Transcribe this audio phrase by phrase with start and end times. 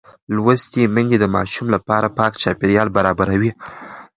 [0.35, 3.51] لوستې میندې د ماشوم لپاره پاک چاپېریال برابروي.